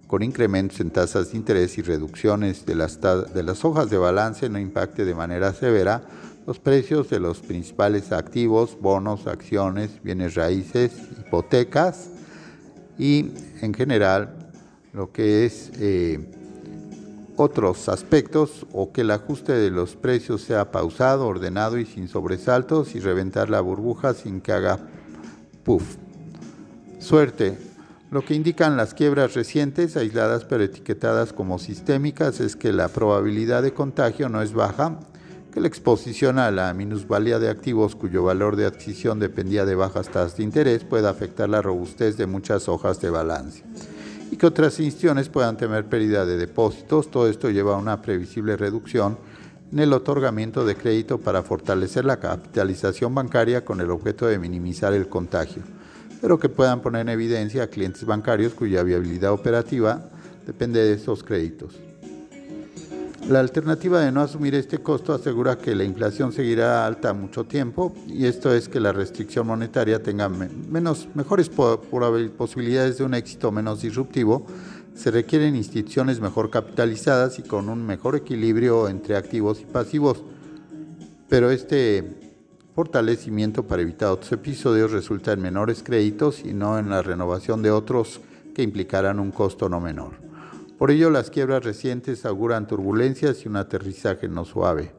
con 0.08 0.24
incrementos 0.24 0.80
en 0.80 0.90
tasas 0.90 1.32
de 1.32 1.38
interés 1.38 1.78
y 1.78 1.84
reducciones 1.84 2.66
de 2.66 2.76
las, 2.76 3.64
hojas 3.64 3.90
de 3.92 3.98
balance, 3.98 4.50
no 4.50 4.60
impacte 4.60 5.06
de 5.06 5.14
manera 5.14 5.54
severa 5.54 6.02
los 6.48 6.60
precios 6.60 7.10
de 7.12 7.20
los 7.20 7.42
principales 7.42 8.12
activos, 8.12 8.76
bonos, 8.82 9.28
acciones, 9.28 10.02
bienes 10.02 10.34
raíces, 10.34 10.92
hipotecas 11.20 12.10
y 12.98 13.32
en 13.62 13.74
general 13.76 14.52
lo 14.94 15.12
que 15.12 15.46
es 15.46 15.72
eh, 15.76 16.20
otros 17.36 17.88
aspectos 17.88 18.66
o 18.74 18.92
que 18.92 19.02
el 19.02 19.12
ajuste 19.12 19.54
de 19.54 19.70
los 19.70 19.96
precios 19.96 20.42
sea 20.42 20.72
pausado, 20.72 21.28
ordenado 21.28 21.78
y 21.78 21.86
sin 21.86 22.08
sobresaltos 22.08 22.96
y 22.96 23.00
reventar 23.00 23.52
la 23.52 23.62
burbuja 23.62 24.16
sin 24.16 24.42
que 24.42 24.52
haga 24.52 24.80
puff. 25.64 25.98
Suerte. 27.00 27.58
Lo 28.12 28.26
que 28.26 28.34
indican 28.34 28.76
las 28.76 28.94
quiebras 28.94 29.34
recientes, 29.34 29.96
aisladas 29.96 30.44
pero 30.46 30.64
etiquetadas 30.64 31.32
como 31.32 31.60
sistémicas, 31.60 32.40
es 32.40 32.56
que 32.56 32.74
la 32.74 32.90
probabilidad 32.90 33.64
de 33.64 33.74
contagio 33.74 34.30
no 34.30 34.42
es 34.42 34.54
baja, 34.54 35.00
que 35.54 35.62
la 35.62 35.68
exposición 35.68 36.40
a 36.40 36.52
la 36.52 36.74
minusvalía 36.74 37.40
de 37.40 37.50
activos 37.50 37.96
cuyo 37.96 38.24
valor 38.24 38.56
de 38.56 38.66
adquisición 38.66 39.20
dependía 39.20 39.66
de 39.66 39.76
bajas 39.76 40.10
tasas 40.10 40.38
de 40.38 40.44
interés 40.44 40.84
puede 40.84 41.08
afectar 41.08 41.50
la 41.50 41.62
robustez 41.62 42.18
de 42.18 42.28
muchas 42.28 42.68
hojas 42.68 43.00
de 43.02 43.10
balance 43.10 43.64
y 44.32 44.36
que 44.36 44.46
otras 44.46 44.80
instituciones 44.80 45.30
puedan 45.30 45.58
temer 45.58 45.86
pérdida 45.86 46.26
de 46.26 46.38
depósitos. 46.38 47.10
Todo 47.10 47.28
esto 47.28 47.50
lleva 47.50 47.76
a 47.76 47.80
una 47.80 48.02
previsible 48.02 48.58
reducción 48.58 49.18
en 49.72 49.80
el 49.80 49.94
otorgamiento 49.94 50.66
de 50.66 50.76
crédito 50.76 51.20
para 51.20 51.44
fortalecer 51.44 52.06
la 52.06 52.20
capitalización 52.20 53.16
bancaria 53.16 53.66
con 53.66 53.82
el 53.82 53.90
objeto 53.90 54.28
de 54.28 54.40
minimizar 54.40 54.94
el 54.94 55.08
contagio, 55.08 55.64
pero 56.22 56.40
que 56.40 56.50
puedan 56.50 56.82
poner 56.82 57.02
en 57.02 57.10
evidencia 57.10 57.64
a 57.64 57.68
clientes 57.68 58.06
bancarios 58.06 58.54
cuya 58.54 58.84
viabilidad 58.84 59.32
operativa 59.32 60.10
depende 60.46 60.84
de 60.84 60.94
esos 60.94 61.24
créditos. 61.24 61.76
La 63.28 63.42
alternativa 63.42 64.02
de 64.02 64.12
no 64.12 64.22
asumir 64.22 64.56
este 64.56 64.80
costo 64.80 65.14
asegura 65.14 65.58
que 65.58 65.76
la 65.76 65.84
inflación 65.84 66.32
seguirá 66.32 66.88
alta 66.88 67.14
mucho 67.14 67.44
tiempo 67.44 67.94
y 68.08 68.26
esto 68.26 68.52
es 68.52 68.68
que 68.68 68.80
la 68.80 68.92
restricción 68.92 69.46
monetaria 69.46 70.02
tenga 70.02 70.28
menos, 70.28 71.08
mejores 71.14 71.48
posibilidades 71.50 72.98
de 72.98 73.04
un 73.04 73.14
éxito 73.14 73.52
menos 73.52 73.84
disruptivo. 73.84 74.48
Se 74.96 75.12
requieren 75.12 75.56
instituciones 75.56 76.20
mejor 76.20 76.50
capitalizadas 76.50 77.38
y 77.38 77.44
con 77.44 77.70
un 77.70 77.86
mejor 77.86 78.16
equilibrio 78.16 78.90
entre 78.90 79.16
activos 79.16 79.62
y 79.62 79.66
pasivos. 79.66 80.24
Pero 81.28 81.52
este 81.52 82.29
fortalecimiento 82.76 83.68
para 83.68 83.82
evitar 83.82 84.10
otros 84.10 84.32
episodios 84.32 84.92
resulta 84.92 85.34
en 85.34 85.42
menores 85.42 85.84
créditos 85.84 86.46
y 86.46 86.54
no 86.54 86.80
en 86.80 86.90
la 86.90 87.02
renovación 87.02 87.62
de 87.62 87.72
otros 87.72 88.22
que 88.54 88.64
implicarán 88.64 89.20
un 89.20 89.32
costo 89.32 89.70
no 89.70 89.80
menor. 89.80 90.14
Por 90.78 90.92
ello, 90.92 91.10
las 91.10 91.30
quiebras 91.30 91.66
recientes 91.66 92.26
auguran 92.26 92.68
turbulencias 92.68 93.44
y 93.44 93.50
un 93.50 93.58
aterrizaje 93.58 94.30
no 94.30 94.46
suave. 94.46 94.94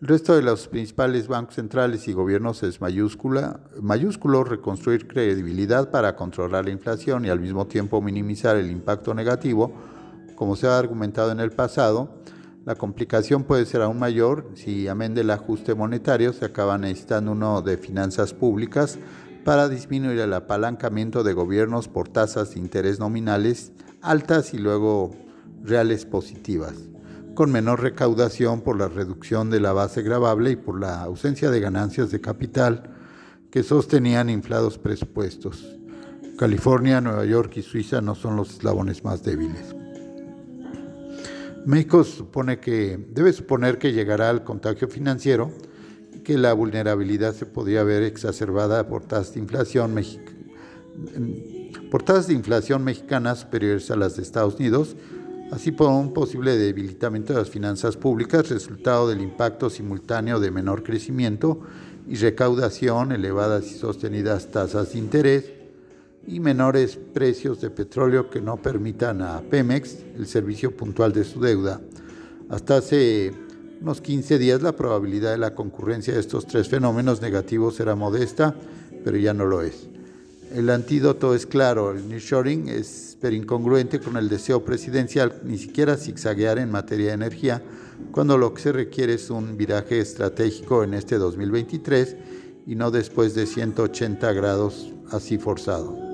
El 0.00 0.06
resto 0.06 0.36
de 0.36 0.42
los 0.42 0.68
principales 0.68 1.26
bancos 1.26 1.56
centrales 1.56 2.06
y 2.06 2.12
gobiernos 2.12 2.62
es 2.62 2.80
mayúscula, 2.80 3.58
mayúsculo 3.82 4.44
reconstruir 4.44 5.08
credibilidad 5.08 5.90
para 5.90 6.14
controlar 6.14 6.66
la 6.66 6.70
inflación 6.70 7.24
y 7.24 7.30
al 7.30 7.40
mismo 7.40 7.66
tiempo 7.66 8.00
minimizar 8.00 8.56
el 8.56 8.70
impacto 8.70 9.12
negativo, 9.12 9.72
como 10.36 10.54
se 10.54 10.68
ha 10.68 10.78
argumentado 10.78 11.32
en 11.32 11.40
el 11.40 11.50
pasado. 11.50 12.10
La 12.68 12.74
complicación 12.74 13.44
puede 13.44 13.64
ser 13.64 13.80
aún 13.80 13.98
mayor 13.98 14.50
si, 14.54 14.88
amén 14.88 15.14
del 15.14 15.30
ajuste 15.30 15.74
monetario, 15.74 16.34
se 16.34 16.44
acaba 16.44 16.76
necesitando 16.76 17.32
uno 17.32 17.62
de 17.62 17.78
finanzas 17.78 18.34
públicas 18.34 18.98
para 19.42 19.70
disminuir 19.70 20.18
el 20.18 20.34
apalancamiento 20.34 21.24
de 21.24 21.32
gobiernos 21.32 21.88
por 21.88 22.10
tasas 22.10 22.52
de 22.52 22.60
interés 22.60 22.98
nominales 22.98 23.72
altas 24.02 24.52
y 24.52 24.58
luego 24.58 25.12
reales 25.64 26.04
positivas, 26.04 26.74
con 27.34 27.50
menor 27.50 27.80
recaudación 27.80 28.60
por 28.60 28.78
la 28.78 28.88
reducción 28.88 29.48
de 29.48 29.60
la 29.60 29.72
base 29.72 30.02
gravable 30.02 30.50
y 30.50 30.56
por 30.56 30.78
la 30.78 31.00
ausencia 31.00 31.50
de 31.50 31.60
ganancias 31.60 32.10
de 32.10 32.20
capital 32.20 32.94
que 33.50 33.62
sostenían 33.62 34.28
inflados 34.28 34.76
presupuestos. 34.76 35.78
California, 36.36 37.00
Nueva 37.00 37.24
York 37.24 37.56
y 37.56 37.62
Suiza 37.62 38.02
no 38.02 38.14
son 38.14 38.36
los 38.36 38.50
eslabones 38.50 39.04
más 39.04 39.22
débiles. 39.22 39.77
México 41.66 42.04
supone 42.04 42.60
que, 42.60 42.98
debe 43.10 43.32
suponer 43.32 43.78
que 43.78 43.92
llegará 43.92 44.30
al 44.30 44.44
contagio 44.44 44.88
financiero 44.88 45.52
que 46.24 46.38
la 46.38 46.52
vulnerabilidad 46.52 47.34
se 47.34 47.46
podría 47.46 47.82
ver 47.84 48.02
exacerbada 48.02 48.86
por 48.88 49.04
tasas 49.04 49.34
de 49.34 49.40
inflación 49.40 49.94
por 51.90 52.02
tasas 52.02 52.26
de 52.26 52.34
inflación 52.34 52.84
mexicanas 52.84 53.40
superiores 53.40 53.90
a 53.90 53.96
las 53.96 54.16
de 54.16 54.22
Estados 54.22 54.56
Unidos, 54.56 54.96
así 55.52 55.70
por 55.70 55.88
un 55.88 56.12
posible 56.12 56.56
debilitamiento 56.56 57.32
de 57.32 57.38
las 57.38 57.50
finanzas 57.50 57.96
públicas, 57.96 58.48
resultado 58.50 59.08
del 59.08 59.22
impacto 59.22 59.70
simultáneo 59.70 60.40
de 60.40 60.50
menor 60.50 60.82
crecimiento 60.82 61.60
y 62.06 62.16
recaudación, 62.16 63.12
elevadas 63.12 63.66
y 63.70 63.78
sostenidas 63.78 64.50
tasas 64.50 64.92
de 64.92 64.98
interés 64.98 65.57
y 66.28 66.40
menores 66.40 66.98
precios 67.14 67.60
de 67.60 67.70
petróleo 67.70 68.28
que 68.28 68.40
no 68.40 68.58
permitan 68.58 69.22
a 69.22 69.40
Pemex 69.40 69.96
el 70.16 70.26
servicio 70.26 70.76
puntual 70.76 71.12
de 71.12 71.24
su 71.24 71.40
deuda. 71.40 71.80
Hasta 72.50 72.76
hace 72.76 73.32
unos 73.80 74.00
15 74.00 74.38
días 74.38 74.60
la 74.60 74.76
probabilidad 74.76 75.32
de 75.32 75.38
la 75.38 75.54
concurrencia 75.54 76.12
de 76.12 76.20
estos 76.20 76.46
tres 76.46 76.68
fenómenos 76.68 77.22
negativos 77.22 77.80
era 77.80 77.94
modesta, 77.94 78.54
pero 79.04 79.16
ya 79.16 79.32
no 79.32 79.46
lo 79.46 79.62
es. 79.62 79.88
El 80.54 80.70
antídoto 80.70 81.34
es 81.34 81.46
claro, 81.46 81.92
el 81.92 82.08
nearshoring 82.08 82.68
es 82.68 83.16
pero 83.20 83.34
incongruente 83.34 83.98
con 83.98 84.16
el 84.16 84.28
deseo 84.28 84.64
presidencial 84.64 85.40
ni 85.44 85.58
siquiera 85.58 85.96
zigzaguear 85.96 86.58
en 86.58 86.70
materia 86.70 87.08
de 87.08 87.14
energía, 87.14 87.62
cuando 88.12 88.38
lo 88.38 88.54
que 88.54 88.62
se 88.62 88.72
requiere 88.72 89.14
es 89.14 89.30
un 89.30 89.56
viraje 89.56 89.98
estratégico 89.98 90.84
en 90.84 90.94
este 90.94 91.16
2023 91.16 92.16
y 92.66 92.76
no 92.76 92.90
después 92.90 93.34
de 93.34 93.46
180 93.46 94.32
grados 94.32 94.92
así 95.10 95.38
forzado. 95.38 96.07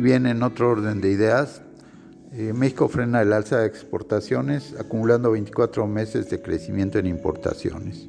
Bien, 0.00 0.26
en 0.26 0.42
otro 0.42 0.70
orden 0.70 1.00
de 1.00 1.10
ideas, 1.10 1.62
eh, 2.32 2.52
México 2.52 2.88
frena 2.88 3.22
el 3.22 3.32
alza 3.32 3.60
de 3.60 3.66
exportaciones, 3.66 4.74
acumulando 4.78 5.30
24 5.30 5.86
meses 5.86 6.28
de 6.28 6.42
crecimiento 6.42 6.98
en 6.98 7.06
importaciones. 7.06 8.08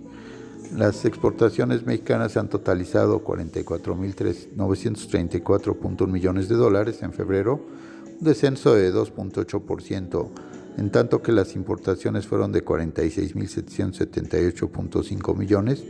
Las 0.75 1.05
exportaciones 1.05 1.85
mexicanas 1.85 2.35
han 2.37 2.49
totalizado 2.49 3.23
44.934.1 3.23 6.07
millones 6.07 6.49
de 6.49 6.55
dólares 6.55 7.01
en 7.01 7.13
febrero, 7.13 7.65
un 8.19 8.25
descenso 8.25 8.75
de 8.75 8.93
2.8%, 8.93 10.29
en 10.77 10.91
tanto 10.91 11.21
que 11.21 11.31
las 11.31 11.55
importaciones 11.55 12.27
fueron 12.27 12.51
de 12.51 12.63
46.778.5 12.63 15.35
millones, 15.35 15.83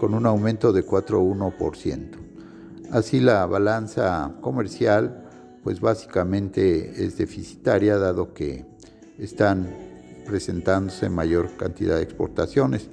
con 0.00 0.14
un 0.14 0.26
aumento 0.26 0.72
de 0.72 0.84
4.1%. 0.84 2.08
Así 2.90 3.20
la 3.20 3.46
balanza 3.46 4.32
comercial, 4.40 5.23
pues 5.64 5.80
básicamente 5.80 7.04
es 7.04 7.16
deficitaria, 7.16 7.96
dado 7.96 8.34
que 8.34 8.66
están 9.18 9.66
presentándose 10.26 11.08
mayor 11.08 11.56
cantidad 11.56 11.96
de 11.96 12.02
exportaciones. 12.02 12.90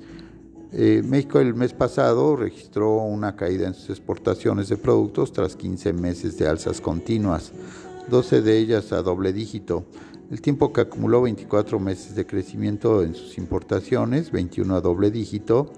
Eh, 0.72 1.04
México 1.06 1.42
el 1.42 1.54
mes 1.54 1.74
pasado 1.74 2.38
registró 2.38 2.96
una 2.96 3.36
caída 3.36 3.68
en 3.68 3.74
sus 3.74 3.90
exportaciones 3.90 4.70
de 4.70 4.78
productos 4.78 5.34
tras 5.34 5.58
15 5.58 5.92
meses 5.92 6.38
de 6.38 6.48
alzas 6.48 6.80
continuas, 6.80 7.52
12 8.10 8.42
de 8.42 8.58
ellas 8.58 8.94
a 8.94 9.02
doble 9.02 9.34
dígito, 9.34 9.86
el 10.32 10.42
tiempo 10.42 10.72
que 10.72 10.80
acumuló 10.80 11.24
24 11.24 11.78
meses 11.78 12.16
de 12.16 12.26
crecimiento 12.26 13.04
en 13.04 13.16
sus 13.16 13.38
importaciones, 13.38 14.32
21 14.32 14.76
a 14.76 14.82
doble 14.82 15.12
dígito, 15.12 15.74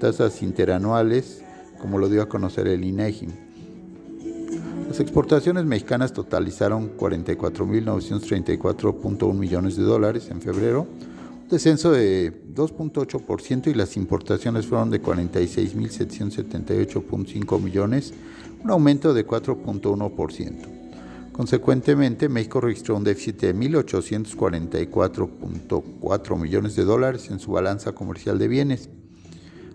tasas 0.00 0.42
interanuales, 0.42 1.44
como 1.80 1.98
lo 1.98 2.08
dio 2.08 2.20
a 2.20 2.28
conocer 2.28 2.66
el 2.66 2.84
INEGI. 2.84 3.28
Las 4.92 5.00
exportaciones 5.00 5.64
mexicanas 5.64 6.12
totalizaron 6.12 6.98
44.934.1 6.98 9.32
millones 9.32 9.78
de 9.78 9.84
dólares 9.84 10.28
en 10.30 10.42
febrero, 10.42 10.86
descenso 11.48 11.92
de 11.92 12.44
2.8% 12.54 13.68
y 13.68 13.74
las 13.74 13.96
importaciones 13.96 14.66
fueron 14.66 14.90
de 14.90 15.00
46.778.5 15.00 17.58
millones, 17.58 18.12
un 18.62 18.70
aumento 18.70 19.14
de 19.14 19.26
4.1%. 19.26 21.32
Consecuentemente, 21.32 22.28
México 22.28 22.60
registró 22.60 22.94
un 22.94 23.04
déficit 23.04 23.40
de 23.40 23.56
1.844.4 23.56 26.38
millones 26.38 26.76
de 26.76 26.84
dólares 26.84 27.30
en 27.30 27.40
su 27.40 27.52
balanza 27.52 27.92
comercial 27.92 28.38
de 28.38 28.48
bienes. 28.48 28.90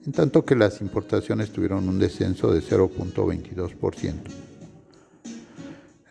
en 0.05 0.13
tanto 0.13 0.45
que 0.45 0.57
las 0.57 0.81
importaciones 0.81 1.53
tuvieron 1.53 1.89
un 1.89 2.01
descenso 2.01 2.53
de 2.53 2.61
0.22%. 2.61 4.15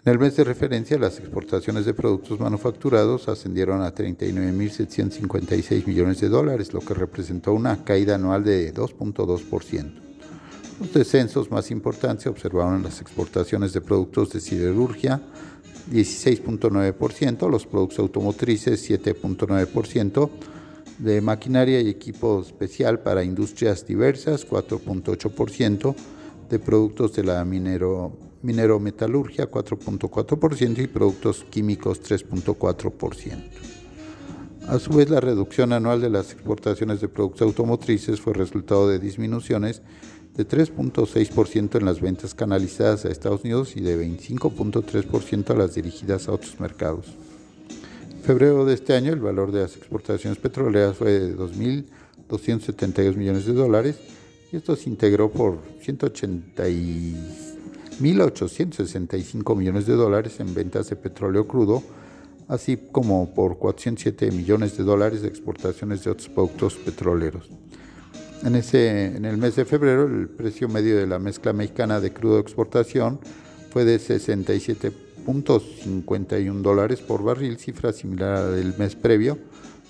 En 0.03 0.11
el 0.11 0.17
mes 0.17 0.35
de 0.35 0.43
referencia, 0.43 0.97
las 0.97 1.19
exportaciones 1.19 1.85
de 1.85 1.93
productos 1.93 2.39
manufacturados 2.39 3.27
ascendieron 3.27 3.81
a 3.81 3.93
39.756 3.93 5.85
millones 5.85 6.19
de 6.21 6.29
dólares, 6.29 6.73
lo 6.73 6.79
que 6.79 6.95
representó 6.95 7.53
una 7.53 7.83
caída 7.83 8.15
anual 8.15 8.43
de 8.43 8.73
2.2%. 8.73 10.10
Los 10.81 10.93
descensos 10.93 11.51
más 11.51 11.69
importantes 11.69 12.23
se 12.23 12.29
observaron 12.29 12.77
en 12.77 12.83
las 12.83 13.01
exportaciones 13.01 13.71
de 13.71 13.81
productos 13.81 14.33
de 14.33 14.39
siderurgia, 14.39 15.21
16.9%, 15.91 17.47
los 17.51 17.67
productos 17.67 17.99
automotrices, 17.99 18.89
7.9%, 18.89 20.29
de 20.97 21.21
maquinaria 21.21 21.81
y 21.81 21.89
equipo 21.89 22.41
especial 22.41 22.99
para 22.99 23.23
industrias 23.23 23.85
diversas, 23.85 24.47
4.8%, 24.49 25.95
de 26.49 26.57
productos 26.57 27.13
de 27.13 27.25
la 27.25 27.45
minero 27.45 28.17
minerometalurgia 28.41 29.51
4.4% 29.51 30.81
y 30.81 30.87
productos 30.87 31.45
químicos 31.47 32.01
3.4%. 32.01 33.37
A 34.67 34.79
su 34.79 34.93
vez, 34.93 35.11
la 35.11 35.19
reducción 35.19 35.73
anual 35.73 36.01
de 36.01 36.09
las 36.09 36.31
exportaciones 36.31 37.01
de 37.01 37.07
productos 37.07 37.43
automotrices 37.43 38.19
fue 38.19 38.33
resultado 38.33 38.89
de 38.89 38.97
disminuciones 38.97 39.83
de 40.35 40.47
3.6% 40.47 41.77
en 41.77 41.85
las 41.85 41.99
ventas 42.01 42.33
canalizadas 42.33 43.05
a 43.05 43.09
Estados 43.09 43.43
Unidos 43.43 43.75
y 43.75 43.81
de 43.81 43.97
25.3% 43.97 45.49
a 45.51 45.55
las 45.55 45.75
dirigidas 45.75 46.27
a 46.27 46.33
otros 46.33 46.59
mercados. 46.59 47.07
En 48.11 48.21
febrero 48.21 48.65
de 48.65 48.73
este 48.73 48.93
año, 48.93 49.13
el 49.13 49.19
valor 49.19 49.51
de 49.51 49.61
las 49.61 49.75
exportaciones 49.75 50.39
petroleras 50.39 50.95
fue 50.95 51.11
de 51.19 51.35
2.272 51.35 53.15
millones 53.15 53.45
de 53.45 53.53
dólares 53.53 53.97
y 54.51 54.57
esto 54.57 54.75
se 54.75 54.89
integró 54.89 55.31
por 55.31 55.59
180 55.81 56.63
1.865 58.01 59.55
millones 59.55 59.85
de 59.85 59.93
dólares 59.93 60.39
en 60.39 60.53
ventas 60.55 60.89
de 60.89 60.95
petróleo 60.95 61.47
crudo, 61.47 61.83
así 62.47 62.77
como 62.91 63.33
por 63.33 63.59
407 63.59 64.31
millones 64.31 64.75
de 64.75 64.83
dólares 64.83 65.21
de 65.21 65.27
exportaciones 65.27 66.03
de 66.03 66.09
otros 66.09 66.29
productos 66.29 66.75
petroleros. 66.75 67.47
En, 68.43 68.55
ese, 68.55 69.15
en 69.15 69.25
el 69.25 69.37
mes 69.37 69.55
de 69.55 69.65
febrero, 69.65 70.05
el 70.05 70.27
precio 70.27 70.67
medio 70.67 70.97
de 70.97 71.05
la 71.07 71.17
mezcla 71.19 71.53
mexicana 71.53 71.99
de 71.99 72.11
crudo 72.11 72.35
de 72.35 72.41
exportación 72.41 73.19
fue 73.69 73.85
de 73.85 73.97
67.51 73.97 76.61
dólares 76.61 77.01
por 77.01 77.23
barril, 77.23 77.57
cifra 77.57 77.93
similar 77.93 78.35
a 78.35 78.41
la 78.41 78.49
del 78.49 78.73
mes 78.77 78.95
previo, 78.95 79.37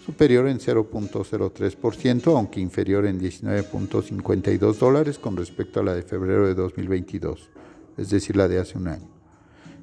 superior 0.05 0.47
en 0.47 0.59
0.03%, 0.59 2.35
aunque 2.35 2.59
inferior 2.59 3.05
en 3.05 3.19
19.52 3.19 4.77
dólares 4.77 5.17
con 5.17 5.37
respecto 5.37 5.79
a 5.79 5.83
la 5.83 5.95
de 5.95 6.03
febrero 6.03 6.45
de 6.47 6.55
2022 6.55 7.49
es 7.97 8.09
decir, 8.09 8.35
la 8.35 8.47
de 8.47 8.59
hace 8.59 8.77
un 8.77 8.87
año. 8.87 9.07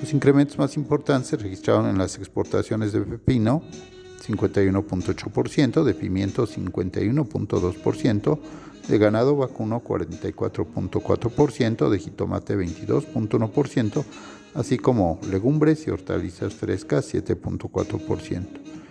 Los 0.00 0.12
incrementos 0.12 0.58
más 0.58 0.76
importantes 0.76 1.30
se 1.30 1.36
registraron 1.36 1.88
en 1.88 1.98
las 1.98 2.18
exportaciones 2.18 2.92
de 2.92 3.02
pepino, 3.02 3.62
51.8%, 4.26 5.84
de 5.84 5.94
pimiento 5.94 6.46
51.2%, 6.46 8.38
de 8.88 8.98
ganado 8.98 9.36
vacuno 9.36 9.82
44.4%, 9.82 11.88
de 11.88 11.98
jitomate 11.98 12.56
22.1%, 12.56 14.04
así 14.54 14.78
como 14.78 15.20
legumbres 15.30 15.86
y 15.86 15.90
hortalizas 15.90 16.54
frescas 16.54 17.14
7.4%. 17.14 18.83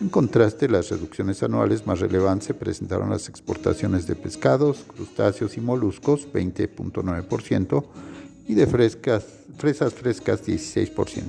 En 0.00 0.08
contraste, 0.08 0.68
las 0.68 0.90
reducciones 0.90 1.42
anuales 1.42 1.86
más 1.86 2.00
relevantes 2.00 2.48
se 2.48 2.54
presentaron 2.54 3.10
las 3.10 3.28
exportaciones 3.28 4.06
de 4.06 4.16
pescados, 4.16 4.84
crustáceos 4.94 5.56
y 5.56 5.60
moluscos 5.60 6.26
20.9% 6.32 7.84
y 8.48 8.54
de 8.54 8.66
fresas 8.66 9.94
frescas 9.94 10.46
16%. 10.46 11.22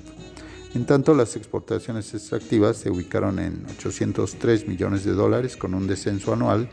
En 0.76 0.88
tanto, 0.88 1.13
las 1.13 1.36
exportaciones 1.36 2.12
extractivas 2.15 2.78
se 2.78 2.89
ubicaron 2.89 3.38
en 3.38 3.63
803 3.78 4.67
millones 4.67 5.04
de 5.04 5.12
dólares 5.12 5.56
con 5.56 5.76
un 5.76 5.86
descenso 5.86 6.34
anual 6.34 6.67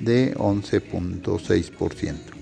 de 0.00 0.34
11.6%. 0.34 2.37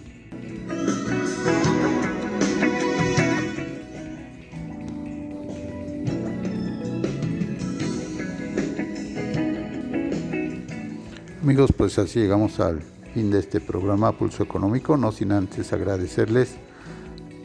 Amigos, 11.56 11.72
pues 11.74 11.98
así 11.98 12.18
llegamos 12.18 12.60
al 12.60 12.82
fin 13.14 13.30
de 13.30 13.38
este 13.38 13.62
programa 13.62 14.12
Pulso 14.12 14.42
Económico, 14.42 14.98
no 14.98 15.10
sin 15.10 15.32
antes 15.32 15.72
agradecerles 15.72 16.54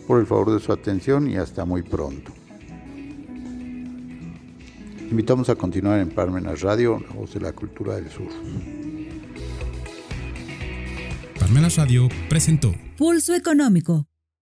por 0.06 0.20
el 0.20 0.28
favor 0.28 0.52
de 0.52 0.60
su 0.60 0.74
atención 0.74 1.30
y 1.30 1.38
hasta 1.38 1.64
muy 1.64 1.82
pronto. 1.82 2.34
Invitamos 5.10 5.48
a 5.48 5.56
continuar 5.56 6.00
en 6.00 6.10
Parmenas 6.10 6.60
Radio, 6.60 7.00
la 7.00 7.16
voz 7.16 7.34
de 7.34 7.40
la 7.40 7.54
cultura 7.54 7.96
del 7.96 8.10
sur. 8.10 8.28
Parmenas 11.40 11.78
Radio 11.78 12.10
presentó 12.28 12.74
Pulso 12.98 13.34
Económico 13.34 14.11